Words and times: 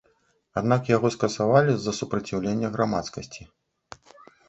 Аднак 0.61 0.89
яго 0.91 1.11
скасавалі 1.17 1.71
з-за 1.77 1.93
супраціўлення 1.99 2.67
грамадскасці. 2.79 3.51